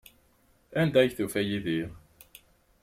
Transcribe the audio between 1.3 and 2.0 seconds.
Yidir?